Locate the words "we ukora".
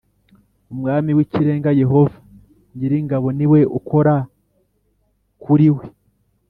3.51-4.13